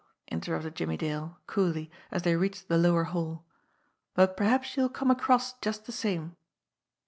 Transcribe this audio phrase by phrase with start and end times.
[0.29, 3.45] interrupted Jimmie Dale coolly, as they Teached the lower hall.
[4.15, 6.35] "But perhaps you will come across just the same."